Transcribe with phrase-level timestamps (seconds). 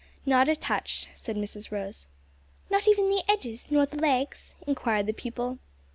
[0.25, 2.07] "Not a touch," said Mrs Rose.
[2.71, 5.59] "Not even the edges, nor the legs?" inquired the pupil.